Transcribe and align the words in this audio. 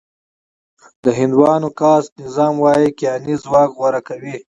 د 1.03 1.05
هندوانو 1.19 1.69
کاسټ 1.79 2.11
نظام 2.23 2.53
وايي 2.63 2.89
کیهاني 2.99 3.35
ځواک 3.43 3.69
غوره 3.77 4.01
کوي. 4.07 4.35